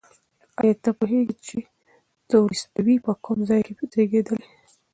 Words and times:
ایا 0.59 0.73
ته 0.83 0.89
پوهېږې 0.99 1.35
چې 1.45 1.57
تولستوی 2.29 2.97
په 3.05 3.11
کوم 3.23 3.39
ځای 3.49 3.61
کې 3.65 3.73
زېږېدلی؟ 3.93 4.45